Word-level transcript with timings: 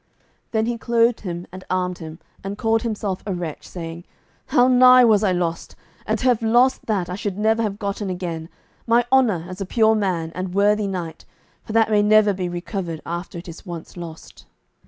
Then 0.49 0.65
he 0.65 0.79
clothed 0.79 1.19
him 1.19 1.45
and 1.51 1.63
armed 1.69 1.99
him, 1.99 2.17
and 2.43 2.57
called 2.57 2.81
himself 2.81 3.21
a 3.27 3.35
wretch, 3.35 3.67
saying, 3.67 4.03
"How 4.47 4.67
nigh 4.67 5.05
was 5.05 5.23
I 5.23 5.31
lost, 5.31 5.75
and 6.07 6.17
to 6.17 6.25
have 6.25 6.41
lost 6.41 6.87
that 6.87 7.07
I 7.07 7.13
should 7.13 7.37
never 7.37 7.61
have 7.61 7.77
gotten 7.77 8.09
again, 8.09 8.49
my 8.87 9.05
honour 9.11 9.45
as 9.47 9.61
a 9.61 9.65
pure 9.67 9.93
man 9.93 10.31
and 10.33 10.55
worthy 10.55 10.87
knight, 10.87 11.25
for 11.61 11.73
that 11.73 11.91
may 11.91 12.01
never 12.01 12.33
be 12.33 12.49
recovered 12.49 13.01
after 13.05 13.37
it 13.37 13.47
is 13.47 13.63
once 13.63 13.95
lost." 13.95 14.47